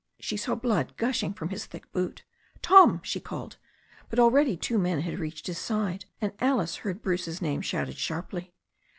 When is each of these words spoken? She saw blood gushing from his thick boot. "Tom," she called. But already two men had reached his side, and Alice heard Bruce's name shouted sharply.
She 0.19 0.35
saw 0.35 0.55
blood 0.55 0.97
gushing 0.97 1.31
from 1.35 1.49
his 1.49 1.67
thick 1.67 1.91
boot. 1.91 2.23
"Tom," 2.63 3.01
she 3.03 3.19
called. 3.19 3.57
But 4.09 4.17
already 4.17 4.57
two 4.57 4.79
men 4.79 5.01
had 5.01 5.19
reached 5.19 5.45
his 5.45 5.59
side, 5.59 6.05
and 6.19 6.33
Alice 6.39 6.77
heard 6.77 7.03
Bruce's 7.03 7.39
name 7.39 7.61
shouted 7.61 7.97
sharply. 7.97 8.51